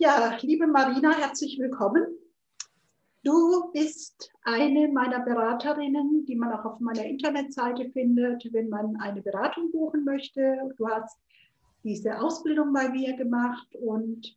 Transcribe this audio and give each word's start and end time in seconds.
Ja, 0.00 0.38
liebe 0.42 0.68
Marina, 0.68 1.10
herzlich 1.10 1.58
willkommen. 1.58 2.06
Du 3.24 3.72
bist 3.72 4.30
eine 4.44 4.86
meiner 4.86 5.18
Beraterinnen, 5.18 6.24
die 6.24 6.36
man 6.36 6.52
auch 6.52 6.64
auf 6.64 6.78
meiner 6.78 7.04
Internetseite 7.04 7.90
findet, 7.90 8.46
wenn 8.52 8.68
man 8.68 8.94
eine 9.00 9.22
Beratung 9.22 9.72
buchen 9.72 10.04
möchte. 10.04 10.56
Du 10.76 10.86
hast 10.86 11.18
diese 11.82 12.20
Ausbildung 12.20 12.72
bei 12.72 12.88
mir 12.90 13.16
gemacht 13.16 13.74
und 13.74 14.28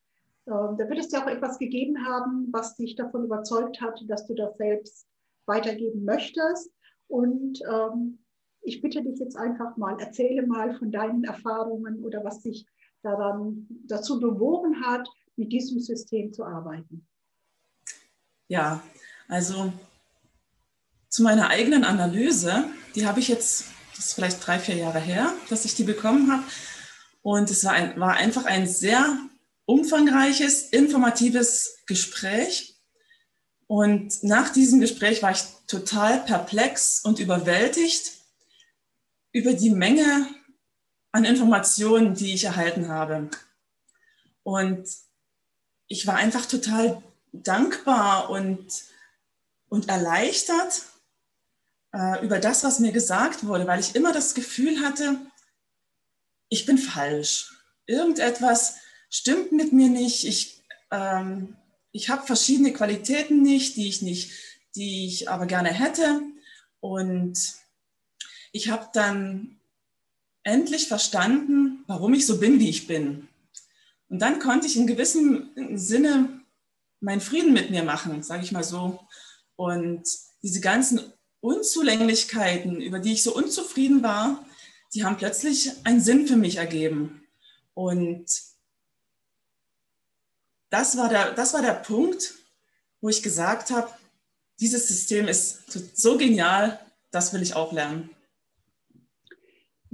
äh, 0.48 0.50
da 0.50 0.80
wird 0.80 0.98
es 0.98 1.10
dir 1.10 1.22
auch 1.22 1.28
etwas 1.28 1.60
gegeben 1.60 2.08
haben, 2.08 2.48
was 2.52 2.76
dich 2.76 2.96
davon 2.96 3.26
überzeugt 3.26 3.82
hat, 3.82 4.04
dass 4.08 4.26
du 4.26 4.34
das 4.34 4.58
selbst 4.58 5.08
weitergeben 5.46 6.06
möchtest. 6.06 6.74
Und 7.08 7.62
ähm, 7.72 8.18
ich 8.64 8.82
bitte 8.82 9.04
dich 9.04 9.20
jetzt 9.20 9.38
einfach 9.38 9.78
mal, 9.78 10.00
erzähle 10.00 10.48
mal 10.48 10.74
von 10.80 10.92
deinen 10.92 11.24
Erfahrungen 11.24 12.04
oder 12.04 12.24
was 12.24 12.42
dich 12.42 12.66
daran 13.04 13.68
dazu 13.86 14.20
bewogen 14.20 14.84
hat, 14.84 15.08
mit 15.36 15.52
diesem 15.52 15.80
System 15.80 16.34
zu 16.34 16.44
arbeiten. 16.44 17.08
Ja, 18.48 18.84
also 19.28 19.72
zu 21.10 21.24
meiner 21.24 21.50
eigenen 21.50 21.84
Analyse, 21.84 22.66
die 22.96 23.06
habe 23.06 23.20
ich 23.20 23.28
jetzt, 23.28 23.66
das 23.96 24.08
ist 24.08 24.14
vielleicht 24.14 24.46
drei, 24.46 24.60
vier 24.60 24.76
Jahre 24.76 25.00
her, 25.00 25.34
dass 25.50 25.66
ich 25.66 25.76
die 25.76 25.84
bekommen 25.84 26.32
habe. 26.32 26.44
Und 27.22 27.50
es 27.50 27.64
war, 27.64 27.74
ein, 27.74 28.00
war 28.00 28.16
einfach 28.16 28.46
ein 28.46 28.68
sehr 28.68 29.18
umfangreiches, 29.66 30.70
informatives 30.70 31.78
Gespräch. 31.86 32.80
Und 33.68 34.24
nach 34.24 34.50
diesem 34.50 34.80
Gespräch 34.82 35.22
war 35.22 35.32
ich 35.32 35.44
total 35.68 36.24
perplex 36.26 37.02
und 37.06 37.20
überwältigt 37.20 38.12
über 39.32 39.54
die 39.54 39.70
Menge 39.70 40.28
an 41.12 41.26
Informationen, 41.26 42.16
die 42.16 42.34
ich 42.34 42.44
erhalten 42.44 42.90
habe. 42.90 43.30
Und 44.44 44.88
ich 45.92 46.08
war 46.08 46.16
einfach 46.16 46.46
total 46.46 47.04
dankbar 47.34 48.30
und, 48.30 48.66
und 49.68 49.90
erleichtert 49.90 50.84
äh, 51.94 52.24
über 52.26 52.40
das, 52.40 52.64
was 52.64 52.80
mir 52.80 52.94
gesagt 52.94 53.46
wurde, 53.46 53.68
weil 53.68 53.82
ich 53.82 53.94
immer 53.94 54.14
das 54.14 54.34
Gefühl 54.34 54.80
hatte, 54.80 55.18
ich 56.48 56.66
bin 56.66 56.78
falsch. 56.78 57.54
Irgendetwas 57.88 58.78
stimmt 59.10 59.52
mit 59.52 59.74
mir 59.74 59.90
nicht. 59.90 60.24
Ich, 60.24 60.64
ähm, 60.92 61.58
ich 61.92 62.10
habe 62.10 62.26
verschiedene 62.26 62.72
Qualitäten 62.72 63.42
nicht, 63.42 63.76
die 63.76 63.90
ich 63.90 64.02
nicht, 64.02 64.32
die 64.76 65.08
ich 65.08 65.30
aber 65.30 65.46
gerne 65.46 65.74
hätte. 65.74 66.22
Und 66.80 67.38
ich 68.54 68.70
habe 68.70 68.88
dann 68.94 69.60
endlich 70.44 70.88
verstanden, 70.88 71.84
warum 71.88 72.14
ich 72.14 72.26
so 72.26 72.40
bin, 72.40 72.62
wie 72.62 72.70
ich 72.70 72.88
bin. 72.88 73.28
Und 74.12 74.20
dann 74.20 74.40
konnte 74.40 74.68
ich 74.68 74.76
in 74.76 74.88
gewissem 74.88 75.52
Sinne 75.74 76.42
meinen 77.00 77.22
Frieden 77.22 77.54
mit 77.54 77.72
mir 77.72 77.82
machen, 77.82 78.24
sage 78.24 78.44
ich 78.44 78.52
mal 78.52 78.64
so. 78.64 79.00
Und 79.56 80.04
diese 80.44 80.60
ganzen 80.60 81.00
Unzulänglichkeiten, 81.40 82.82
über 82.82 83.00
die 83.00 83.14
ich 83.14 83.24
so 83.24 83.34
unzufrieden 83.34 84.04
war, 84.04 84.46
die 84.94 85.06
haben 85.06 85.16
plötzlich 85.16 85.72
einen 85.86 86.02
Sinn 86.02 86.28
für 86.28 86.36
mich 86.36 86.58
ergeben. 86.58 87.26
Und 87.74 88.26
das 90.70 90.98
war 90.98 91.08
der, 91.08 91.32
das 91.32 91.54
war 91.54 91.62
der 91.62 91.76
Punkt, 91.76 92.34
wo 93.00 93.08
ich 93.08 93.24
gesagt 93.24 93.72
habe, 93.72 93.90
dieses 94.60 94.90
System 94.90 95.30
ist 95.30 95.64
so 95.98 96.18
genial, 96.18 96.82
das 97.12 97.32
will 97.32 97.42
ich 97.42 97.54
auch 97.56 97.72
lernen. 97.72 98.10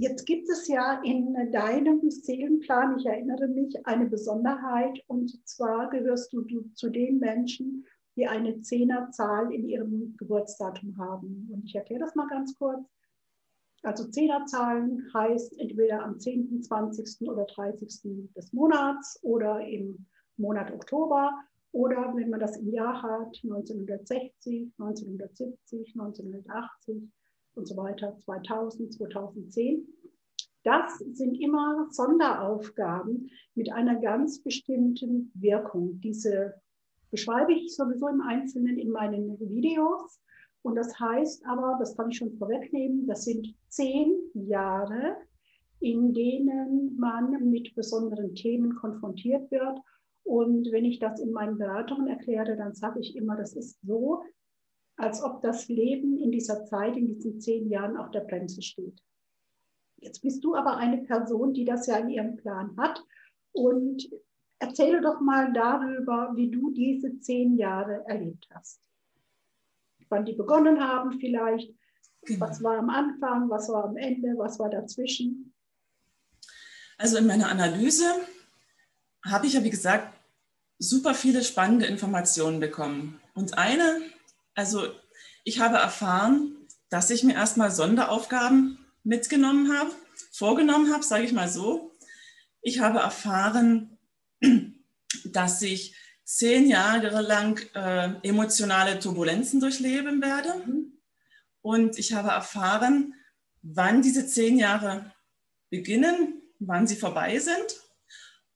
Jetzt 0.00 0.26
gibt 0.26 0.48
es 0.48 0.68
ja 0.68 1.02
in 1.02 1.34
deinem 1.50 2.08
Seelenplan, 2.08 2.98
ich 2.98 3.06
erinnere 3.06 3.48
mich, 3.48 3.84
eine 3.84 4.06
Besonderheit 4.06 5.02
und 5.08 5.44
zwar 5.44 5.90
gehörst 5.90 6.32
du, 6.32 6.42
du 6.42 6.62
zu 6.74 6.88
den 6.88 7.18
Menschen, 7.18 7.84
die 8.14 8.28
eine 8.28 8.60
Zehnerzahl 8.60 9.52
in 9.52 9.68
ihrem 9.68 10.16
Geburtsdatum 10.16 10.96
haben. 10.98 11.50
Und 11.52 11.64
ich 11.64 11.74
erkläre 11.74 11.98
das 11.98 12.14
mal 12.14 12.28
ganz 12.28 12.56
kurz. 12.56 12.88
Also 13.82 14.08
Zehnerzahlen 14.08 15.10
heißt 15.12 15.58
entweder 15.58 16.04
am 16.04 16.20
10., 16.20 16.62
20. 16.62 17.28
oder 17.28 17.46
30. 17.46 18.32
des 18.36 18.52
Monats 18.52 19.18
oder 19.22 19.66
im 19.66 20.06
Monat 20.36 20.72
Oktober 20.72 21.32
oder 21.72 22.12
wenn 22.14 22.30
man 22.30 22.38
das 22.38 22.56
im 22.56 22.70
Jahr 22.70 23.02
hat, 23.02 23.36
1960, 23.42 24.72
1970, 24.78 25.96
1980, 25.96 27.10
und 27.58 27.66
so 27.66 27.76
weiter, 27.76 28.16
2000, 28.16 28.94
2010. 28.94 29.86
Das 30.64 30.98
sind 30.98 31.34
immer 31.34 31.88
Sonderaufgaben 31.90 33.30
mit 33.54 33.72
einer 33.72 34.00
ganz 34.00 34.42
bestimmten 34.42 35.30
Wirkung. 35.34 36.00
Diese 36.00 36.54
beschreibe 37.10 37.52
ich 37.52 37.74
sowieso 37.74 38.08
im 38.08 38.20
Einzelnen 38.20 38.78
in 38.78 38.90
meinen 38.90 39.38
Videos. 39.40 40.20
Und 40.62 40.74
das 40.74 40.98
heißt 40.98 41.44
aber, 41.46 41.76
das 41.78 41.96
kann 41.96 42.10
ich 42.10 42.18
schon 42.18 42.36
vorwegnehmen, 42.36 43.06
das 43.06 43.24
sind 43.24 43.54
zehn 43.68 44.14
Jahre, 44.34 45.16
in 45.80 46.12
denen 46.12 46.96
man 46.98 47.48
mit 47.48 47.74
besonderen 47.74 48.34
Themen 48.34 48.74
konfrontiert 48.74 49.50
wird. 49.50 49.78
Und 50.24 50.70
wenn 50.72 50.84
ich 50.84 50.98
das 50.98 51.20
in 51.20 51.32
meinen 51.32 51.56
Beratungen 51.56 52.08
erkläre, 52.08 52.56
dann 52.56 52.74
sage 52.74 53.00
ich 53.00 53.16
immer, 53.16 53.36
das 53.36 53.54
ist 53.54 53.78
so, 53.82 54.22
als 54.98 55.22
ob 55.22 55.40
das 55.42 55.68
Leben 55.68 56.18
in 56.18 56.32
dieser 56.32 56.64
Zeit, 56.66 56.96
in 56.96 57.06
diesen 57.06 57.40
zehn 57.40 57.70
Jahren 57.70 57.96
auf 57.96 58.10
der 58.10 58.20
Bremse 58.20 58.60
steht. 58.62 59.00
Jetzt 60.00 60.20
bist 60.22 60.44
du 60.44 60.54
aber 60.54 60.76
eine 60.76 60.98
Person, 60.98 61.54
die 61.54 61.64
das 61.64 61.86
ja 61.86 61.96
in 61.96 62.10
ihrem 62.10 62.36
Plan 62.36 62.76
hat. 62.76 63.02
Und 63.52 64.08
erzähle 64.58 65.00
doch 65.00 65.20
mal 65.20 65.52
darüber, 65.52 66.32
wie 66.34 66.50
du 66.50 66.70
diese 66.70 67.18
zehn 67.20 67.56
Jahre 67.56 68.04
erlebt 68.06 68.48
hast. 68.52 68.80
Wann 70.08 70.24
die 70.24 70.34
begonnen 70.34 70.80
haben 70.80 71.18
vielleicht, 71.20 71.72
genau. 72.22 72.40
was 72.40 72.62
war 72.62 72.78
am 72.78 72.90
Anfang, 72.90 73.48
was 73.50 73.68
war 73.68 73.84
am 73.84 73.96
Ende, 73.96 74.34
was 74.36 74.58
war 74.58 74.70
dazwischen. 74.70 75.54
Also 76.96 77.18
in 77.18 77.26
meiner 77.26 77.48
Analyse 77.48 78.04
habe 79.24 79.46
ich 79.46 79.52
ja, 79.52 79.62
wie 79.62 79.70
gesagt, 79.70 80.12
super 80.78 81.14
viele 81.14 81.44
spannende 81.44 81.86
Informationen 81.86 82.58
bekommen. 82.58 83.20
Und 83.34 83.56
eine 83.56 84.00
also 84.58 84.88
ich 85.44 85.60
habe 85.60 85.76
erfahren, 85.76 86.66
dass 86.88 87.10
ich 87.10 87.22
mir 87.22 87.34
erstmal 87.34 87.70
Sonderaufgaben 87.70 88.84
mitgenommen 89.04 89.72
habe, 89.78 89.92
vorgenommen 90.32 90.92
habe, 90.92 91.04
sage 91.04 91.22
ich 91.22 91.32
mal 91.32 91.48
so. 91.48 91.96
Ich 92.60 92.80
habe 92.80 92.98
erfahren, 92.98 93.98
dass 95.26 95.62
ich 95.62 95.94
zehn 96.24 96.68
Jahre 96.68 97.20
lang 97.20 97.60
äh, 97.76 98.14
emotionale 98.26 98.98
Turbulenzen 98.98 99.60
durchleben 99.60 100.20
werde. 100.20 100.64
Und 101.62 101.96
ich 101.96 102.12
habe 102.14 102.30
erfahren, 102.30 103.14
wann 103.62 104.02
diese 104.02 104.26
zehn 104.26 104.58
Jahre 104.58 105.12
beginnen, 105.70 106.42
wann 106.58 106.88
sie 106.88 106.96
vorbei 106.96 107.38
sind 107.38 107.76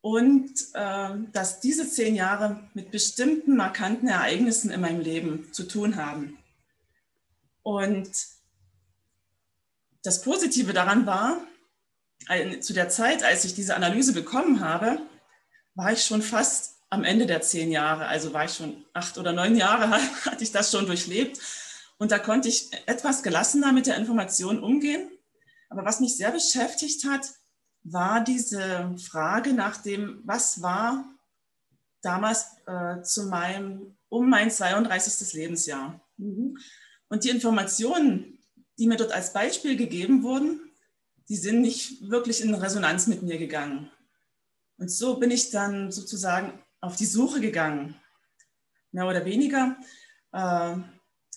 und 0.03 0.53
äh, 0.75 1.11
dass 1.33 1.61
diese 1.61 1.89
zehn 1.89 2.15
Jahre 2.15 2.69
mit 2.75 2.91
bestimmten 2.91 3.57
markanten 3.57 4.09
Ereignissen 4.09 4.71
in 4.71 4.81
meinem 4.81 5.01
Leben 5.01 5.53
zu 5.53 5.63
tun 5.63 5.97
haben. 5.97 6.37
Und 7.63 8.11
das 10.03 10.23
Positive 10.23 10.73
daran 10.73 11.07
war, 11.07 11.39
zu 12.61 12.73
der 12.73 12.89
Zeit, 12.89 13.25
als 13.25 13.45
ich 13.45 13.55
diese 13.55 13.75
Analyse 13.75 14.13
bekommen 14.13 14.61
habe, 14.61 14.99
war 15.75 15.93
ich 15.93 16.05
schon 16.05 16.23
fast 16.23 16.77
am 16.91 17.05
Ende 17.05 17.27
der 17.27 17.41
zehn 17.41 17.71
Jahre, 17.71 18.07
also 18.07 18.33
war 18.33 18.45
ich 18.45 18.55
schon 18.55 18.85
acht 18.93 19.19
oder 19.19 19.33
neun 19.33 19.57
Jahre, 19.57 19.91
hatte 20.25 20.45
ich 20.45 20.53
das 20.53 20.71
schon 20.71 20.87
durchlebt. 20.87 21.41
Und 21.99 22.11
da 22.11 22.19
konnte 22.19 22.49
ich 22.49 22.71
etwas 22.87 23.23
gelassener 23.23 23.73
mit 23.73 23.87
der 23.87 23.97
Information 23.97 24.63
umgehen. 24.63 25.09
Aber 25.69 25.85
was 25.85 26.01
mich 26.01 26.17
sehr 26.17 26.33
beschäftigt 26.33 27.05
hat, 27.05 27.27
war 27.85 28.23
diese 28.23 28.95
Frage 28.99 29.53
nach 29.53 29.77
dem, 29.77 30.21
was 30.25 30.63
war 30.63 31.05
damals 32.01 32.47
äh, 32.67 33.03
zu 33.03 33.25
meinem, 33.25 33.97
um 34.09 34.29
mein 34.29 34.51
32. 34.51 35.33
Lebensjahr. 35.35 36.01
Mhm. 36.17 36.59
Und 37.09 37.25
die 37.25 37.31
Informationen, 37.31 38.39
die 38.79 38.87
mir 38.87 38.97
dort 38.97 39.13
als 39.13 39.33
Beispiel 39.33 39.77
gegeben 39.77 40.23
wurden, 40.23 40.61
die 41.29 41.37
sind 41.37 41.61
nicht 41.61 42.09
wirklich 42.11 42.43
in 42.43 42.55
Resonanz 42.55 43.07
mit 43.07 43.23
mir 43.23 43.39
gegangen. 43.39 43.91
Und 44.79 44.91
so 44.91 45.19
bin 45.19 45.31
ich 45.31 45.51
dann 45.51 45.93
sozusagen 45.93 46.59
auf 46.81 46.97
die 46.97 47.07
Suche 47.07 47.41
gegangen. 47.41 47.97
Mehr 48.91 49.07
oder 49.07 49.25
weniger 49.25 49.77
äh, 50.33 50.77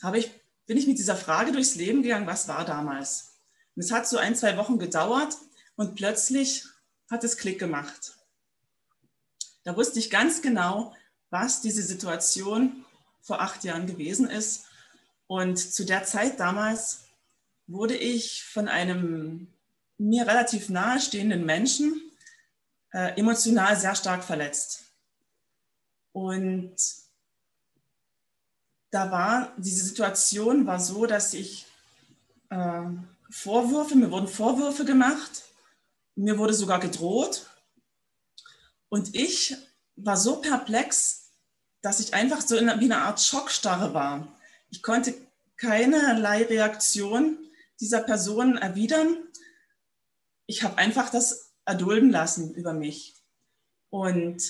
habe 0.01 0.17
ich, 0.17 0.31
bin 0.65 0.77
ich 0.77 0.87
mit 0.87 0.97
dieser 0.97 1.15
Frage 1.15 1.51
durchs 1.51 1.75
Leben 1.75 2.01
gegangen, 2.01 2.27
was 2.27 2.47
war 2.47 2.65
damals? 2.65 3.35
Und 3.75 3.83
es 3.83 3.91
hat 3.91 4.07
so 4.07 4.17
ein, 4.17 4.35
zwei 4.35 4.57
Wochen 4.57 4.79
gedauert, 4.79 5.37
und 5.75 5.95
plötzlich 5.95 6.65
hat 7.09 7.23
es 7.23 7.37
Klick 7.37 7.59
gemacht. 7.59 8.15
Da 9.63 9.75
wusste 9.75 9.99
ich 9.99 10.09
ganz 10.09 10.41
genau, 10.41 10.95
was 11.29 11.61
diese 11.61 11.81
Situation 11.81 12.85
vor 13.21 13.41
acht 13.41 13.63
Jahren 13.63 13.87
gewesen 13.87 14.29
ist. 14.29 14.65
Und 15.27 15.57
zu 15.57 15.85
der 15.85 16.03
Zeit 16.03 16.39
damals 16.39 17.05
wurde 17.67 17.95
ich 17.95 18.43
von 18.43 18.67
einem 18.67 19.47
mir 19.97 20.27
relativ 20.27 20.69
nahestehenden 20.69 21.45
Menschen 21.45 21.99
äh, 22.91 23.17
emotional 23.19 23.75
sehr 23.75 23.95
stark 23.95 24.23
verletzt. 24.23 24.83
Und 26.11 26.75
da 28.91 29.11
war, 29.11 29.51
diese 29.57 29.83
Situation 29.83 30.65
war 30.65 30.79
so, 30.79 31.05
dass 31.05 31.33
ich 31.33 31.65
äh, 32.49 32.83
Vorwürfe, 33.29 33.95
mir 33.95 34.11
wurden 34.11 34.27
Vorwürfe 34.27 34.85
gemacht, 34.85 35.43
mir 36.15 36.37
wurde 36.37 36.53
sogar 36.53 36.79
gedroht. 36.79 37.49
Und 38.89 39.15
ich 39.15 39.55
war 39.95 40.17
so 40.17 40.37
perplex, 40.41 41.31
dass 41.81 41.99
ich 41.99 42.13
einfach 42.13 42.41
so 42.41 42.55
in, 42.55 42.67
wie 42.79 42.85
eine 42.85 43.01
Art 43.01 43.21
Schockstarre 43.21 43.93
war. 43.93 44.27
Ich 44.69 44.81
konnte 44.81 45.13
keinerlei 45.57 46.43
Reaktion 46.43 47.37
dieser 47.79 48.01
Person 48.01 48.57
erwidern. 48.57 49.17
Ich 50.47 50.63
habe 50.63 50.77
einfach 50.77 51.09
das 51.09 51.53
erdulden 51.65 52.11
lassen 52.11 52.53
über 52.55 52.73
mich. 52.73 53.15
Und 53.89 54.41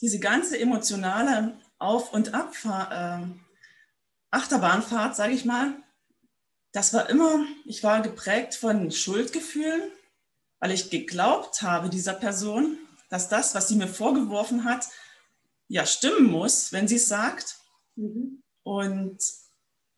diese 0.00 0.18
ganze 0.18 0.58
emotionale 0.58 1.58
Auf- 1.78 2.12
und 2.12 2.34
Abfahrt, 2.34 2.92
äh, 2.92 3.26
Achterbahnfahrt, 4.30 5.14
sage 5.16 5.32
ich 5.32 5.44
mal, 5.44 5.74
das 6.72 6.92
war 6.92 7.08
immer, 7.08 7.44
ich 7.66 7.84
war 7.84 8.02
geprägt 8.02 8.54
von 8.54 8.90
Schuldgefühlen, 8.90 9.82
weil 10.64 10.72
ich 10.72 10.88
geglaubt 10.88 11.60
habe 11.60 11.90
dieser 11.90 12.14
Person, 12.14 12.78
dass 13.10 13.28
das, 13.28 13.54
was 13.54 13.68
sie 13.68 13.76
mir 13.76 13.86
vorgeworfen 13.86 14.64
hat, 14.64 14.88
ja 15.68 15.84
stimmen 15.84 16.24
muss, 16.24 16.72
wenn 16.72 16.88
sie 16.88 16.96
es 16.96 17.06
sagt. 17.06 17.56
Mhm. 17.96 18.42
Und 18.62 19.18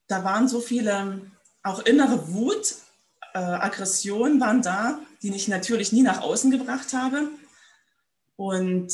da 0.08 0.24
waren 0.24 0.48
so 0.48 0.60
viele, 0.60 1.30
auch 1.62 1.78
innere 1.84 2.32
Wut, 2.32 2.74
äh, 3.32 3.38
Aggressionen 3.38 4.40
waren 4.40 4.60
da, 4.60 4.98
die 5.22 5.32
ich 5.32 5.46
natürlich 5.46 5.92
nie 5.92 6.02
nach 6.02 6.20
außen 6.20 6.50
gebracht 6.50 6.94
habe. 6.94 7.28
Und 8.34 8.92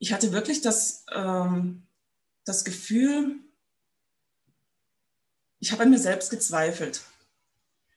ich 0.00 0.12
hatte 0.12 0.32
wirklich 0.32 0.60
das, 0.60 1.04
ähm, 1.12 1.86
das 2.44 2.64
Gefühl, 2.64 3.36
ich 5.60 5.70
habe 5.70 5.84
an 5.84 5.90
mir 5.90 6.00
selbst 6.00 6.30
gezweifelt. 6.30 7.02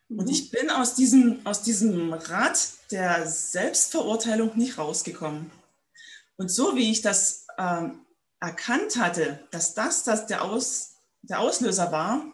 Und 0.10 0.26
mhm. 0.26 0.30
ich 0.30 0.52
bin 0.52 0.70
aus 0.70 0.96
diesem, 0.96 1.46
aus 1.46 1.64
diesem 1.64 2.14
Rad 2.14 2.60
der 2.92 3.28
Selbstverurteilung 3.28 4.56
nicht 4.56 4.78
rausgekommen. 4.78 5.52
Und 6.38 6.50
so 6.50 6.76
wie 6.76 6.92
ich 6.92 7.02
das 7.02 7.48
ähm, 7.58 8.06
erkannt 8.40 8.98
hatte, 8.98 9.40
dass 9.52 9.74
das, 9.74 10.04
das 10.04 10.28
der, 10.28 10.44
Aus, 10.44 10.96
der 11.22 11.40
Auslöser 11.40 11.92
war, 11.92 12.26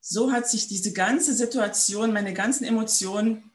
so 0.00 0.32
hat 0.32 0.48
sich 0.48 0.68
diese 0.68 0.92
ganze 0.92 1.34
Situation, 1.34 2.12
meine 2.12 2.32
ganzen 2.32 2.64
Emotionen 2.64 3.50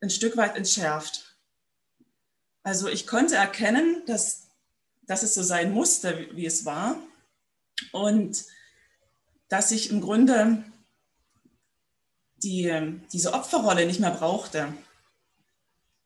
ein 0.00 0.10
Stück 0.10 0.36
weit 0.36 0.56
entschärft. 0.56 1.36
Also 2.62 2.88
ich 2.88 3.06
konnte 3.06 3.36
erkennen, 3.36 4.02
dass, 4.06 4.48
dass 5.02 5.22
es 5.22 5.34
so 5.34 5.42
sein 5.42 5.72
musste, 5.72 6.18
wie, 6.18 6.36
wie 6.36 6.46
es 6.46 6.64
war. 6.64 6.96
Und 7.92 8.44
dass 9.48 9.70
ich 9.70 9.90
im 9.90 10.00
Grunde 10.00 10.64
die, 12.42 13.00
diese 13.12 13.32
Opferrolle 13.32 13.86
nicht 13.86 14.00
mehr 14.00 14.10
brauchte. 14.10 14.72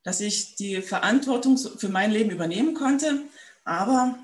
Dass 0.03 0.21
ich 0.21 0.55
die 0.55 0.81
Verantwortung 0.81 1.59
für 1.59 1.89
mein 1.89 2.11
Leben 2.11 2.31
übernehmen 2.31 2.75
konnte, 2.75 3.23
aber 3.65 4.19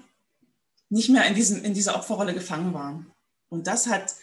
nicht 0.88 1.10
mehr 1.10 1.26
in, 1.26 1.34
diesem, 1.34 1.64
in 1.64 1.74
dieser 1.74 1.96
Opferrolle 1.96 2.34
gefangen 2.34 2.72
war. 2.72 3.04
Und 3.48 3.66
das 3.66 3.86
hat 3.86 4.14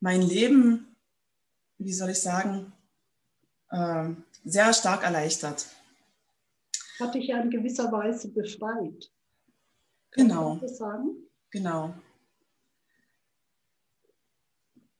mein 0.00 0.22
Leben, 0.22 0.96
wie 1.78 1.92
soll 1.92 2.10
ich 2.10 2.20
sagen, 2.20 2.72
äh, 3.70 4.10
sehr 4.44 4.72
stark 4.72 5.02
erleichtert. 5.02 5.66
Hat 6.98 7.14
dich 7.14 7.28
ja 7.28 7.40
in 7.40 7.50
gewisser 7.50 7.90
Weise 7.90 8.28
befreit. 8.28 9.10
Genau. 10.12 10.60
Genau. 11.50 11.94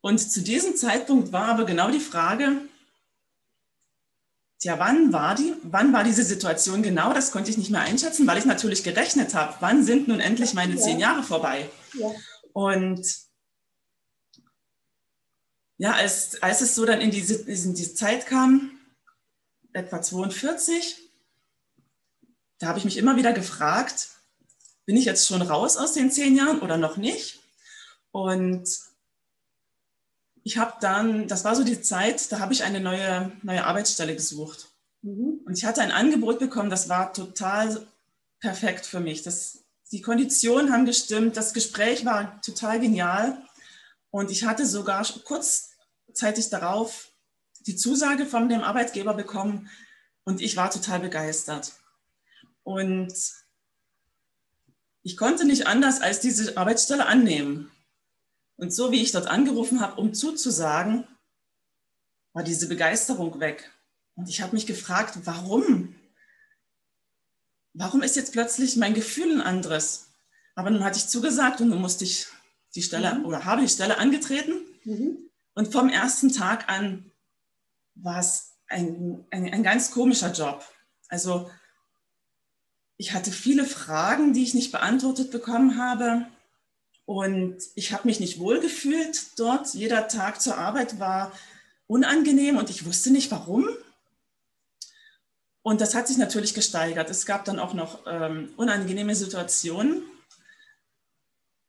Und 0.01 0.19
zu 0.19 0.43
diesem 0.43 0.77
Zeitpunkt 0.77 1.33
war 1.33 1.47
aber 1.47 1.65
genau 1.65 1.91
die 1.91 2.01
Frage, 2.01 2.63
tja, 4.59 4.79
wann 4.79 5.13
war, 5.13 5.35
die, 5.35 5.55
wann 5.63 5.93
war 5.93 6.05
diese 6.05 6.25
Situation 6.25 6.83
genau? 6.83 7.13
Das 7.13 7.33
konnte 7.33 7.51
ich 7.51 7.59
nicht 7.59 7.71
mehr 7.71 7.81
einschätzen, 7.81 8.27
weil 8.27 8.39
ich 8.39 8.45
natürlich 8.45 8.83
gerechnet 8.83 9.35
habe, 9.35 9.57
wann 9.61 9.85
sind 9.85 10.09
nun 10.09 10.21
endlich 10.21 10.55
meine 10.55 10.75
ja. 10.75 10.81
zehn 10.81 10.99
Jahre 10.99 11.23
vorbei? 11.23 11.69
Ja. 11.95 12.11
Und 12.53 13.07
ja, 15.79 15.93
als, 15.93 16.43
als 16.43 16.61
es 16.61 16.75
so 16.75 16.85
dann 16.85 17.01
in 17.01 17.11
diese, 17.11 17.35
in 17.35 17.75
diese 17.75 17.95
Zeit 17.95 18.27
kam, 18.27 18.71
etwa 19.73 20.03
42, 20.03 20.99
da 22.59 22.69
habe 22.69 22.79
ich 22.79 22.85
mich 22.85 22.99
immer 22.99 23.17
wieder 23.17 23.33
gefragt, 23.33 24.09
bin 24.85 24.97
ich 24.97 25.05
jetzt 25.05 25.27
schon 25.27 25.41
raus 25.41 25.77
aus 25.77 25.95
den 25.95 26.11
zehn 26.11 26.37
Jahren 26.37 26.61
oder 26.61 26.77
noch 26.77 26.97
nicht? 26.97 27.41
Und 28.11 28.69
ich 30.43 30.59
habe 30.59 30.75
dann, 30.81 31.29
das 31.29 31.45
war 31.45 31.55
so 31.55 31.65
die 31.65 31.81
Zeit, 31.81 32.31
da 32.33 32.39
habe 32.39 32.53
ich 32.53 32.65
eine 32.65 32.81
neue, 32.81 33.33
neue 33.43 33.65
Arbeitsstelle 33.65 34.15
gesucht. 34.15 34.69
Mhm. 35.03 35.41
Und 35.45 35.57
ich 35.57 35.65
hatte 35.65 35.83
ein 35.83 35.93
Angebot 35.93 36.39
bekommen, 36.39 36.71
das 36.71 36.89
war 36.89 37.13
total 37.13 37.87
perfekt 38.41 38.87
für 38.87 39.01
mich. 39.01 39.23
Das, 39.23 39.65
die 39.93 40.01
Konditionen 40.01 40.73
haben 40.73 40.87
gestimmt, 40.87 41.37
das 41.37 41.53
Gespräch 41.53 42.05
war 42.05 42.41
total 42.43 42.81
genial. 42.81 43.43
Und 44.11 44.31
ich 44.31 44.45
hatte 44.45 44.67
sogar 44.67 45.07
kurzzeitig 45.25 46.49
darauf 46.51 47.11
die 47.67 47.77
Zusage 47.77 48.27
von 48.27 48.49
dem 48.49 48.63
Arbeitgeber 48.63 49.15
bekommen 49.15 49.69
und 50.25 50.41
ich 50.41 50.57
war 50.57 50.71
total 50.71 51.01
begeistert. 51.01 51.73
Und 52.63 53.13
ich 55.03 55.17
konnte 55.17 55.45
nicht 55.45 55.67
anders 55.67 56.01
als 56.01 56.21
diese 56.21 56.57
Arbeitsstelle 56.57 57.07
annehmen. 57.07 57.71
Und 58.61 58.75
so 58.75 58.93
wie 58.93 59.01
ich 59.01 59.11
dort 59.11 59.27
angerufen 59.27 59.81
habe, 59.81 59.99
um 59.99 60.13
zuzusagen, 60.13 61.09
war 62.35 62.43
diese 62.43 62.69
Begeisterung 62.69 63.41
weg. 63.41 63.71
Und 64.17 64.29
ich 64.29 64.43
habe 64.43 64.53
mich 64.53 64.67
gefragt, 64.67 65.21
warum? 65.25 65.95
Warum 67.73 68.03
ist 68.03 68.17
jetzt 68.17 68.33
plötzlich 68.33 68.77
mein 68.77 68.93
Gefühl 68.93 69.33
ein 69.33 69.41
anderes? 69.41 70.11
Aber 70.55 70.69
nun 70.69 70.85
hatte 70.85 70.99
ich 70.99 71.09
zugesagt 71.09 71.63
und 71.63 71.71
nun 71.71 71.81
musste 71.81 72.05
ich 72.05 72.27
die 72.75 72.83
Stelle 72.83 73.15
mhm. 73.15 73.25
oder 73.25 73.47
habe 73.47 73.63
die 73.63 73.69
Stelle 73.69 73.97
angetreten. 73.97 74.61
Mhm. 74.85 75.31
Und 75.55 75.73
vom 75.73 75.89
ersten 75.89 76.31
Tag 76.31 76.69
an 76.69 77.11
war 77.95 78.19
es 78.19 78.59
ein, 78.69 79.25
ein, 79.31 79.51
ein 79.51 79.63
ganz 79.63 79.91
komischer 79.91 80.33
Job. 80.33 80.63
Also 81.09 81.51
ich 82.99 83.15
hatte 83.15 83.33
viele 83.33 83.65
Fragen, 83.65 84.35
die 84.35 84.43
ich 84.43 84.53
nicht 84.53 84.71
beantwortet 84.71 85.31
bekommen 85.31 85.79
habe. 85.79 86.27
Und 87.11 87.57
ich 87.75 87.93
habe 87.93 88.07
mich 88.07 88.21
nicht 88.21 88.39
wohl 88.39 88.61
gefühlt 88.61 89.37
dort. 89.37 89.75
Jeder 89.75 90.07
Tag 90.07 90.41
zur 90.41 90.57
Arbeit 90.59 91.01
war 91.01 91.33
unangenehm 91.89 92.57
und 92.57 92.71
ich 92.71 92.87
wusste 92.87 93.11
nicht 93.11 93.33
warum. 93.33 93.69
Und 95.63 95.81
das 95.81 95.97
hat 95.97 96.07
sich 96.07 96.19
natürlich 96.19 96.55
gesteigert. 96.55 97.11
Es 97.11 97.27
gab 97.27 97.45
dann 97.45 97.59
auch 97.59 97.75
noch 97.75 98.07
ähm, 98.07 98.51
unangenehme 98.57 99.17
Situationen. 99.17 100.05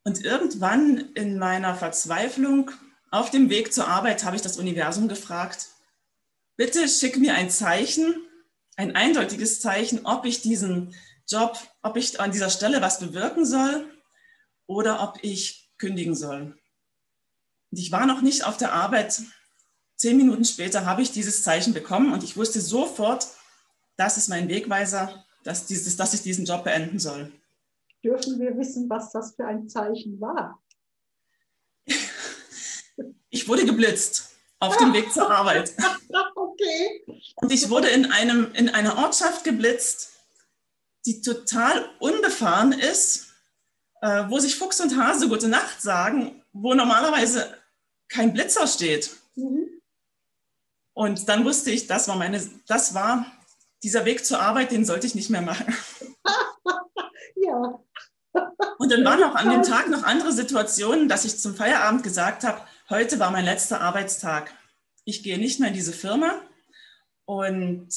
Und 0.03 0.23
irgendwann 0.23 1.09
in 1.15 1.39
meiner 1.39 1.73
Verzweiflung 1.73 2.69
auf 3.09 3.31
dem 3.31 3.49
Weg 3.49 3.73
zur 3.73 3.87
Arbeit 3.87 4.23
habe 4.23 4.35
ich 4.35 4.43
das 4.43 4.57
Universum 4.57 5.07
gefragt, 5.07 5.69
bitte 6.55 6.87
schick 6.87 7.17
mir 7.17 7.33
ein 7.33 7.49
Zeichen, 7.49 8.13
ein 8.75 8.95
eindeutiges 8.95 9.59
Zeichen, 9.59 10.05
ob 10.05 10.23
ich 10.25 10.41
diesen 10.41 10.93
Job, 11.27 11.57
ob 11.81 11.97
ich 11.97 12.19
an 12.19 12.31
dieser 12.31 12.51
Stelle 12.51 12.79
was 12.83 12.99
bewirken 12.99 13.43
soll 13.43 13.87
oder 14.71 15.03
ob 15.03 15.19
ich 15.21 15.69
kündigen 15.77 16.15
soll. 16.15 16.57
Und 17.71 17.77
ich 17.77 17.91
war 17.91 18.05
noch 18.05 18.21
nicht 18.21 18.45
auf 18.45 18.55
der 18.55 18.71
Arbeit. 18.71 19.21
Zehn 19.97 20.15
Minuten 20.15 20.45
später 20.45 20.85
habe 20.85 21.01
ich 21.01 21.11
dieses 21.11 21.43
Zeichen 21.43 21.73
bekommen 21.73 22.13
und 22.13 22.23
ich 22.23 22.37
wusste 22.37 22.61
sofort, 22.61 23.27
das 23.97 24.17
ist 24.17 24.29
mein 24.29 24.47
Wegweiser, 24.47 25.25
dass, 25.43 25.67
dieses, 25.67 25.97
dass 25.97 26.13
ich 26.13 26.21
diesen 26.21 26.45
Job 26.45 26.63
beenden 26.63 26.99
soll. 26.99 27.31
Dürfen 28.01 28.39
wir 28.39 28.57
wissen, 28.57 28.89
was 28.89 29.11
das 29.11 29.35
für 29.35 29.45
ein 29.45 29.67
Zeichen 29.67 30.19
war? 30.21 30.61
Ich 33.33 33.47
wurde 33.47 33.65
geblitzt 33.65 34.31
auf 34.59 34.75
dem 34.75 34.93
Weg 34.93 35.11
zur 35.11 35.29
Arbeit. 35.29 35.73
Okay. 36.35 37.05
Und 37.35 37.51
ich 37.51 37.69
wurde 37.69 37.87
in, 37.87 38.11
einem, 38.11 38.51
in 38.53 38.67
einer 38.69 38.97
Ortschaft 38.97 39.45
geblitzt, 39.45 40.11
die 41.05 41.21
total 41.21 41.89
unbefahren 41.99 42.73
ist 42.73 43.30
äh, 44.01 44.25
wo 44.27 44.39
sich 44.39 44.57
Fuchs 44.57 44.81
und 44.81 44.97
Hase 44.97 45.29
gute 45.29 45.47
Nacht 45.47 45.81
sagen, 45.81 46.43
wo 46.51 46.73
normalerweise 46.73 47.55
kein 48.09 48.33
Blitzer 48.33 48.67
steht. 48.67 49.11
Mhm. 49.35 49.81
Und 50.93 51.29
dann 51.29 51.45
wusste 51.45 51.71
ich, 51.71 51.87
das 51.87 52.07
war 52.07 52.17
meine, 52.17 52.41
das 52.67 52.93
war 52.93 53.25
dieser 53.83 54.05
Weg 54.05 54.25
zur 54.25 54.41
Arbeit, 54.41 54.71
den 54.71 54.85
sollte 54.85 55.07
ich 55.07 55.15
nicht 55.15 55.29
mehr 55.29 55.41
machen. 55.41 55.73
ja. 57.35 57.79
Und 58.77 58.91
dann 58.91 59.05
waren 59.05 59.23
auch 59.23 59.35
an 59.35 59.49
dem 59.49 59.63
Tag 59.63 59.89
noch 59.89 60.03
andere 60.03 60.31
Situationen, 60.31 61.07
dass 61.07 61.25
ich 61.25 61.39
zum 61.39 61.55
Feierabend 61.55 62.03
gesagt 62.03 62.43
habe, 62.43 62.61
heute 62.89 63.19
war 63.19 63.31
mein 63.31 63.45
letzter 63.45 63.81
Arbeitstag. 63.81 64.53
Ich 65.05 65.23
gehe 65.23 65.37
nicht 65.37 65.59
mehr 65.59 65.69
in 65.69 65.75
diese 65.75 65.93
Firma. 65.93 66.41
Und 67.25 67.89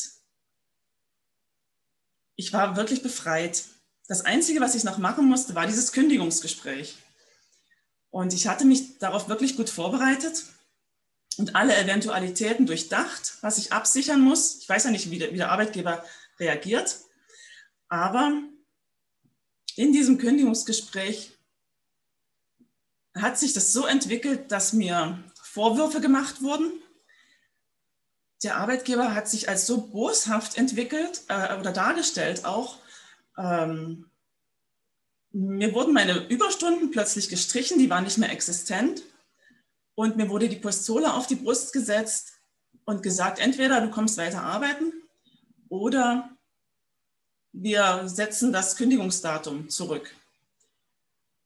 ich 2.36 2.52
war 2.52 2.76
wirklich 2.76 3.02
befreit. 3.02 3.64
Das 4.06 4.24
Einzige, 4.24 4.60
was 4.60 4.74
ich 4.74 4.84
noch 4.84 4.98
machen 4.98 5.26
musste, 5.26 5.54
war 5.54 5.66
dieses 5.66 5.92
Kündigungsgespräch. 5.92 6.96
Und 8.10 8.32
ich 8.32 8.46
hatte 8.46 8.64
mich 8.64 8.98
darauf 8.98 9.28
wirklich 9.28 9.56
gut 9.56 9.70
vorbereitet 9.70 10.44
und 11.36 11.56
alle 11.56 11.76
Eventualitäten 11.76 12.66
durchdacht, 12.66 13.38
was 13.40 13.58
ich 13.58 13.72
absichern 13.72 14.20
muss. 14.20 14.58
Ich 14.58 14.68
weiß 14.68 14.84
ja 14.84 14.90
nicht, 14.90 15.10
wie 15.10 15.18
der, 15.18 15.32
wie 15.32 15.38
der 15.38 15.50
Arbeitgeber 15.50 16.04
reagiert, 16.38 16.98
aber 17.88 18.42
in 19.76 19.92
diesem 19.92 20.18
Kündigungsgespräch 20.18 21.32
hat 23.16 23.38
sich 23.38 23.52
das 23.52 23.72
so 23.72 23.86
entwickelt, 23.86 24.52
dass 24.52 24.72
mir 24.72 25.22
Vorwürfe 25.42 26.00
gemacht 26.00 26.42
wurden. 26.42 26.72
Der 28.42 28.56
Arbeitgeber 28.56 29.14
hat 29.14 29.28
sich 29.28 29.48
als 29.48 29.66
so 29.66 29.88
boshaft 29.88 30.58
entwickelt 30.58 31.22
äh, 31.28 31.56
oder 31.56 31.72
dargestellt 31.72 32.44
auch. 32.44 32.78
Ähm, 33.36 34.10
mir 35.32 35.74
wurden 35.74 35.92
meine 35.92 36.28
Überstunden 36.28 36.90
plötzlich 36.90 37.28
gestrichen, 37.28 37.78
die 37.78 37.90
waren 37.90 38.04
nicht 38.04 38.18
mehr 38.18 38.30
existent. 38.30 39.02
Und 39.96 40.16
mir 40.16 40.28
wurde 40.28 40.48
die 40.48 40.56
Pistole 40.56 41.12
auf 41.12 41.26
die 41.26 41.36
Brust 41.36 41.72
gesetzt 41.72 42.34
und 42.84 43.02
gesagt, 43.02 43.38
entweder 43.38 43.80
du 43.80 43.90
kommst 43.90 44.16
weiter 44.16 44.42
arbeiten 44.42 44.92
oder 45.68 46.30
wir 47.52 48.02
setzen 48.06 48.52
das 48.52 48.76
Kündigungsdatum 48.76 49.68
zurück. 49.68 50.14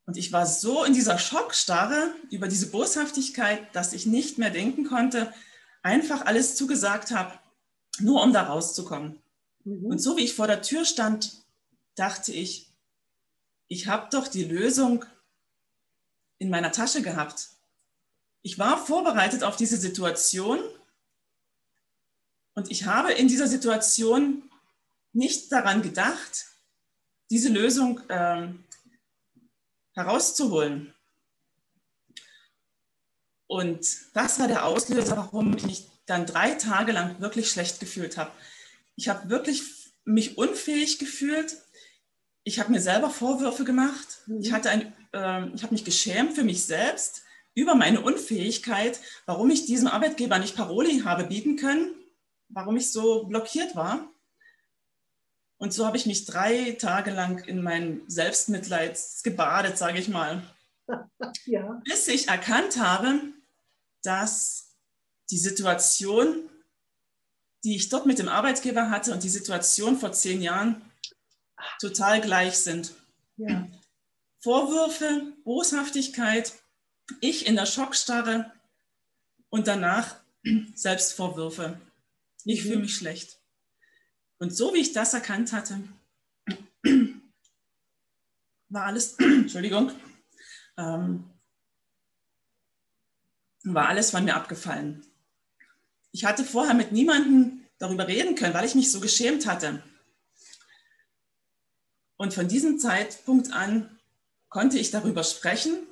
Und 0.07 0.17
ich 0.17 0.33
war 0.33 0.47
so 0.47 0.85
in 0.85 0.95
dieser 0.95 1.19
Schockstarre 1.19 2.15
über 2.31 2.49
diese 2.49 2.71
Boshaftigkeit, 2.71 3.75
dass 3.75 3.93
ich 3.93 4.07
nicht 4.07 4.39
mehr 4.39 4.49
denken 4.49 4.85
konnte, 4.85 5.33
einfach 5.83 6.25
alles 6.25 6.57
zugesagt 6.57 7.11
habe, 7.11 7.39
nur 8.01 8.23
um 8.23 8.33
da 8.33 8.45
rauszukommen. 8.45 9.21
Mhm. 9.65 9.85
Und 9.85 9.99
so 9.99 10.17
wie 10.17 10.25
ich 10.25 10.35
vor 10.35 10.47
der 10.47 10.63
Tür 10.63 10.87
stand, 10.87 11.33
dachte 11.99 12.33
ich, 12.33 12.69
ich 13.69 13.87
habe 13.87 14.09
doch 14.11 14.29
die 14.29 14.45
Lösung 14.45 15.05
in 16.39 16.51
meiner 16.51 16.73
Tasche 16.73 17.03
gehabt. 17.03 17.49
Ich 18.43 18.59
war 18.59 18.85
vorbereitet 18.85 19.43
auf 19.43 19.57
diese 19.57 19.77
Situation 19.77 20.61
und 22.55 22.71
ich 22.71 22.87
habe 22.87 23.13
in 23.13 23.29
dieser 23.29 23.49
Situation 23.49 24.49
nicht 25.13 25.53
daran 25.53 25.83
gedacht, 25.83 26.47
diese 27.31 27.51
Lösung 27.51 28.01
äh, 28.09 28.49
herauszuholen. 29.93 30.95
Und 33.47 33.87
das 34.15 34.39
war 34.39 34.47
der 34.47 34.65
Auslöser, 34.65 35.17
warum 35.17 35.57
ich 35.57 35.65
mich 35.65 35.89
dann 36.07 36.27
drei 36.27 36.53
Tage 36.53 36.93
lang 36.93 37.21
wirklich 37.21 37.51
schlecht 37.51 37.81
gefühlt 37.81 38.17
habe. 38.17 38.31
Ich 38.97 39.09
habe 39.09 39.29
wirklich 39.29 39.63
mich 40.05 40.39
unfähig 40.39 40.99
gefühlt. 40.99 41.57
Ich 42.49 42.59
habe 42.59 42.71
mir 42.71 42.81
selber 42.81 43.11
Vorwürfe 43.11 43.63
gemacht. 43.63 44.23
Mhm. 44.27 44.41
Ich, 44.41 44.53
hatte 44.53 44.71
ein, 44.71 44.95
äh, 45.13 45.49
ich 45.55 45.63
habe 45.63 45.75
mich 45.75 45.85
geschämt 45.85 46.33
für 46.33 46.45
mich 46.45 46.65
selbst 46.65 47.23
über 47.55 47.75
meine 47.75 48.01
Unfähigkeit, 48.01 49.01
warum 49.27 49.51
ich 49.51 49.67
diesem 49.67 49.87
Arbeitgeber 49.87 50.39
nicht 50.39 50.57
Paroli 50.57 51.01
habe 51.01 51.25
bieten 51.25 51.57
können, 51.57 51.95
warum 52.49 52.79
ich 52.79 52.91
so 52.91 53.25
blockiert 53.25 53.77
war. 53.77 54.09
Und 55.59 55.75
so 55.75 55.85
habe 55.85 55.99
ich 55.99 56.07
mich 56.07 56.25
drei 56.25 56.73
Tage 56.81 57.11
lang 57.11 57.45
in 57.45 57.63
mein 57.63 58.01
Selbstmitleid 58.07 58.99
gebadet, 59.23 59.77
sage 59.77 59.99
ich 59.99 60.09
mal. 60.09 60.43
Ja. 61.45 61.83
Bis 61.85 62.09
ich 62.09 62.29
erkannt 62.29 62.79
habe, 62.79 63.21
dass 64.03 64.71
die 65.31 65.39
Situation, 65.39 66.49
die 67.65 67.77
ich 67.77 67.89
dort 67.91 68.07
mit 68.07 68.19
dem 68.19 68.29
Arbeitgeber 68.29 68.91
hatte 68.91 69.13
und 69.13 69.23
die 69.23 69.29
Situation 69.29 69.99
vor 69.99 70.13
zehn 70.13 70.41
Jahren 70.41 70.88
total 71.81 72.21
gleich 72.21 72.59
sind. 72.59 72.95
Ja. 73.37 73.69
Vorwürfe, 74.41 75.33
Boshaftigkeit, 75.45 76.53
ich 77.21 77.47
in 77.47 77.57
der 77.57 77.67
Schockstarre 77.67 78.53
und 79.51 79.67
danach 79.67 80.17
Selbstvorwürfe. 80.75 81.81
Ich 82.45 82.65
mhm. 82.65 82.69
fühle 82.69 82.81
mich 82.81 82.97
schlecht. 82.97 83.39
Und 84.39 84.55
so 84.55 84.73
wie 84.75 84.79
ich 84.79 84.93
das 84.93 85.15
erkannt 85.15 85.53
hatte, 85.53 85.83
war 88.69 88.85
alles, 88.85 89.15
Entschuldigung, 89.19 89.93
ähm, 90.77 91.31
war 93.65 93.89
alles 93.89 94.13
von 94.13 94.25
mir 94.25 94.37
abgefallen. 94.37 95.05
Ich 96.13 96.25
hatte 96.25 96.45
vorher 96.45 96.75
mit 96.75 96.93
niemandem 96.93 97.65
darüber 97.79 98.09
reden 98.09 98.35
können, 98.35 98.55
weil 98.55 98.65
ich 98.65 98.75
mich 98.75 98.91
so 98.91 99.01
geschämt 99.01 99.47
hatte. 99.47 99.83
Und 102.19 102.35
von 102.35 102.49
diesem 102.49 102.79
Zeitpunkt 102.79 103.53
an 103.53 103.99
konnte 104.51 104.79
ich 104.79 104.91
darüber 104.91 105.25
sprechen 105.25 105.87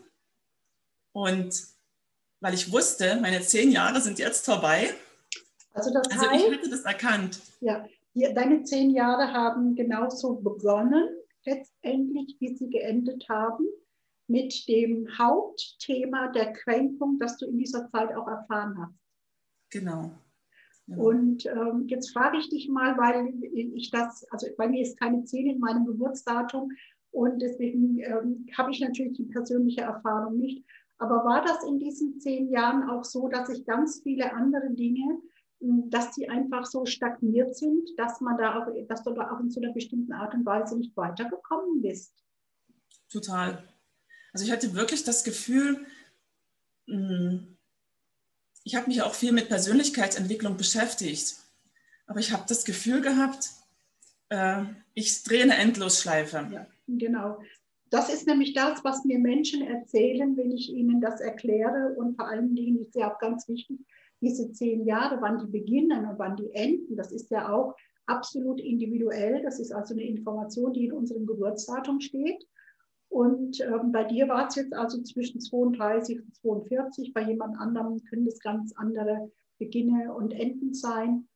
und 1.12 1.54
weil 2.40 2.52
ich 2.52 2.70
wusste, 2.70 3.18
meine 3.22 3.40
zehn 3.40 3.70
Jahre 3.70 4.00
sind 4.00 4.18
jetzt 4.18 4.44
vorbei. 4.44 4.92
Also, 5.72 5.92
das 5.92 6.10
also 6.10 6.30
heißt, 6.30 6.44
ich 6.44 6.52
hätte 6.52 6.68
das 6.68 6.82
erkannt. 6.82 7.40
Ja, 7.60 7.86
deine 8.12 8.64
zehn 8.64 8.90
Jahre 8.90 9.32
haben 9.32 9.74
genauso 9.74 10.34
begonnen, 10.34 11.08
letztendlich, 11.44 12.36
wie 12.40 12.54
sie 12.56 12.68
geendet 12.68 13.28
haben, 13.28 13.64
mit 14.26 14.66
dem 14.68 15.08
Hauptthema 15.16 16.28
der 16.32 16.52
Kränkung, 16.52 17.18
das 17.20 17.38
du 17.38 17.46
in 17.46 17.58
dieser 17.58 17.88
Zeit 17.90 18.14
auch 18.14 18.26
erfahren 18.26 18.76
hast. 18.78 18.94
Genau. 19.70 20.12
Genau. 20.86 21.08
Und 21.08 21.46
ähm, 21.46 21.84
jetzt 21.86 22.12
frage 22.12 22.38
ich 22.38 22.48
dich 22.48 22.68
mal, 22.68 22.96
weil 22.96 23.32
ich 23.52 23.90
das, 23.90 24.24
also 24.30 24.46
bei 24.56 24.68
mir 24.68 24.82
ist 24.82 24.98
keine 24.98 25.24
zehn 25.24 25.48
in 25.50 25.58
meinem 25.58 25.86
Geburtsdatum 25.86 26.70
und 27.10 27.40
deswegen 27.40 27.98
ähm, 28.00 28.46
habe 28.56 28.70
ich 28.70 28.80
natürlich 28.80 29.16
die 29.16 29.24
persönliche 29.24 29.82
Erfahrung 29.82 30.36
nicht. 30.36 30.64
Aber 30.98 31.24
war 31.24 31.42
das 31.42 31.64
in 31.64 31.78
diesen 31.78 32.20
zehn 32.20 32.50
Jahren 32.50 32.88
auch 32.88 33.04
so, 33.04 33.28
dass 33.28 33.48
sich 33.48 33.64
ganz 33.66 34.00
viele 34.02 34.32
andere 34.32 34.70
Dinge, 34.70 35.20
hm, 35.60 35.90
dass 35.90 36.12
die 36.12 36.28
einfach 36.28 36.64
so 36.64 36.86
stagniert 36.86 37.56
sind, 37.56 37.88
dass 37.96 38.20
man 38.20 38.36
da 38.38 38.58
auch, 38.58 38.66
dass 38.88 39.02
du 39.02 39.12
da 39.12 39.30
auch 39.30 39.40
in 39.40 39.50
so 39.50 39.60
einer 39.60 39.72
bestimmten 39.72 40.12
Art 40.12 40.34
und 40.34 40.46
Weise 40.46 40.78
nicht 40.78 40.96
weitergekommen 40.96 41.82
bist? 41.82 42.14
Total. 43.10 43.62
Also 44.32 44.44
ich 44.44 44.52
hatte 44.52 44.74
wirklich 44.74 45.04
das 45.04 45.24
Gefühl, 45.24 45.86
hm, 46.86 47.55
ich 48.66 48.74
habe 48.74 48.88
mich 48.88 49.00
auch 49.00 49.14
viel 49.14 49.30
mit 49.30 49.48
Persönlichkeitsentwicklung 49.48 50.56
beschäftigt, 50.56 51.36
aber 52.08 52.18
ich 52.18 52.32
habe 52.32 52.42
das 52.48 52.64
Gefühl 52.64 53.00
gehabt, 53.00 53.50
äh, 54.28 54.64
ich 54.92 55.22
drehe 55.22 55.44
eine 55.44 55.56
Endlosschleife. 55.56 56.48
Ja, 56.52 56.66
genau. 56.88 57.38
Das 57.90 58.12
ist 58.12 58.26
nämlich 58.26 58.54
das, 58.54 58.82
was 58.82 59.04
mir 59.04 59.20
Menschen 59.20 59.62
erzählen, 59.62 60.36
wenn 60.36 60.50
ich 60.50 60.68
ihnen 60.68 61.00
das 61.00 61.20
erkläre. 61.20 61.94
Und 61.96 62.16
vor 62.16 62.26
allen 62.26 62.56
Dingen 62.56 62.80
ist 62.80 62.96
ja 62.96 63.14
auch 63.14 63.20
ganz 63.20 63.48
wichtig, 63.48 63.78
diese 64.20 64.50
zehn 64.50 64.84
Jahre, 64.84 65.20
wann 65.20 65.38
die 65.38 65.46
beginnen 65.46 66.04
und 66.04 66.18
wann 66.18 66.36
die 66.36 66.50
enden. 66.52 66.96
Das 66.96 67.12
ist 67.12 67.30
ja 67.30 67.52
auch 67.52 67.76
absolut 68.06 68.60
individuell. 68.60 69.42
Das 69.44 69.60
ist 69.60 69.70
also 69.70 69.94
eine 69.94 70.02
Information, 70.02 70.72
die 70.72 70.86
in 70.86 70.92
unserem 70.92 71.24
Geburtsdatum 71.24 72.00
steht. 72.00 72.44
Und 73.08 73.60
ähm, 73.60 73.92
bei 73.92 74.04
dir 74.04 74.28
war 74.28 74.48
es 74.48 74.56
jetzt 74.56 74.74
also 74.74 75.02
zwischen 75.02 75.40
32 75.40 76.20
und 76.20 76.34
42. 76.34 77.14
Bei 77.14 77.22
jemand 77.22 77.58
anderem 77.58 78.02
können 78.04 78.26
es 78.26 78.40
ganz 78.40 78.72
andere 78.76 79.30
Beginne 79.58 80.12
und 80.14 80.32
Enden 80.32 80.74
sein. 80.74 81.28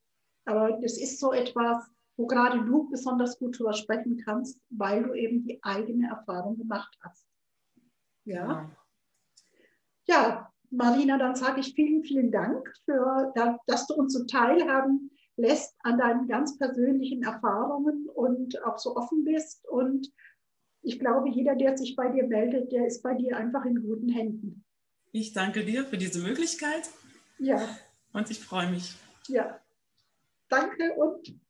Aber 0.44 0.72
das 0.72 0.98
ist 0.98 1.20
so 1.20 1.32
etwas, 1.32 1.88
wo 2.16 2.26
gerade 2.26 2.64
du 2.64 2.88
besonders 2.90 3.38
gut 3.38 3.58
drüber 3.58 3.72
sprechen 3.72 4.18
kannst, 4.24 4.60
weil 4.68 5.04
du 5.04 5.14
eben 5.14 5.42
die 5.42 5.62
eigene 5.62 6.08
Erfahrung 6.08 6.58
gemacht 6.58 6.94
hast. 7.00 7.26
Ja. 8.24 8.70
Ja, 10.06 10.52
Marina, 10.70 11.18
dann 11.18 11.34
sage 11.34 11.60
ich 11.60 11.74
vielen, 11.74 12.02
vielen 12.02 12.30
Dank, 12.30 12.72
für, 12.84 13.32
dass 13.66 13.86
du 13.86 13.94
uns 13.94 14.12
so 14.12 14.24
teilhaben 14.24 15.10
lässt 15.36 15.74
an 15.82 15.98
deinen 15.98 16.28
ganz 16.28 16.58
persönlichen 16.58 17.22
Erfahrungen 17.22 18.08
und 18.08 18.62
auch 18.64 18.78
so 18.78 18.96
offen 18.96 19.24
bist. 19.24 19.66
Und 19.68 20.12
ich 20.82 20.98
glaube, 20.98 21.28
jeder, 21.30 21.54
der 21.56 21.76
sich 21.76 21.96
bei 21.96 22.08
dir 22.08 22.26
meldet, 22.26 22.72
der 22.72 22.86
ist 22.86 23.02
bei 23.02 23.14
dir 23.14 23.36
einfach 23.36 23.64
in 23.64 23.82
guten 23.82 24.08
Händen. 24.08 24.64
Ich 25.12 25.32
danke 25.32 25.64
dir 25.64 25.84
für 25.84 25.98
diese 25.98 26.20
Möglichkeit. 26.20 26.88
Ja. 27.38 27.60
Und 28.12 28.30
ich 28.30 28.40
freue 28.40 28.70
mich. 28.70 28.94
Ja. 29.28 29.60
Danke 30.48 30.94
und 30.94 31.40